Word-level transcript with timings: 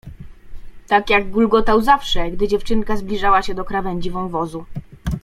Tak 0.87 1.09
jak 1.09 1.31
gulgotał 1.31 1.81
zawsze, 1.81 2.31
gdy 2.31 2.47
dziewczynka 2.47 2.97
zbliżała 2.97 3.41
się 3.41 3.53
do 3.55 3.63
krawędzi 3.65 4.11
wąwozu. 4.11 4.65